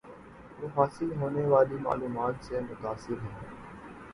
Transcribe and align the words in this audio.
وہ 0.59 0.67
حاصل 0.75 1.11
ہونے 1.17 1.43
والی 1.45 1.77
معلومات 1.81 2.43
سے 2.45 2.59
متاثر 2.61 3.17
ہیں 3.23 3.39